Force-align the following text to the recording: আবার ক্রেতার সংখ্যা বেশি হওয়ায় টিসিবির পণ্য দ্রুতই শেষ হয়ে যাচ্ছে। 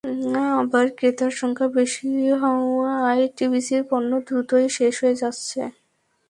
আবার 0.55 0.85
ক্রেতার 0.97 1.31
সংখ্যা 1.41 1.67
বেশি 1.77 2.07
হওয়ায় 2.41 3.25
টিসিবির 3.37 3.83
পণ্য 3.89 4.11
দ্রুতই 4.27 4.67
শেষ 4.77 4.95
হয়ে 5.01 5.19
যাচ্ছে। 5.21 5.61